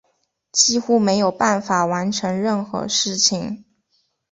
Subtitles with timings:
[0.51, 3.65] 几乎没有办法完成任何事情